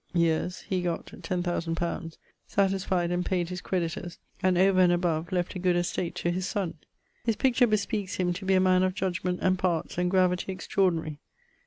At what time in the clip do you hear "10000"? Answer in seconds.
1.21-1.79